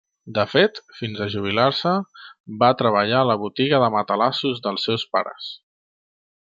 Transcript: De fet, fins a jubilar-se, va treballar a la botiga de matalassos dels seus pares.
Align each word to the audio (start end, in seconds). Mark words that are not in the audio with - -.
De 0.35 0.43
fet, 0.51 0.79
fins 0.99 1.19
a 1.25 1.27
jubilar-se, 1.33 1.93
va 2.65 2.71
treballar 2.81 3.21
a 3.25 3.29
la 3.33 3.39
botiga 3.45 3.85
de 3.87 3.93
matalassos 3.99 4.67
dels 4.69 4.91
seus 4.91 5.09
pares. 5.17 5.55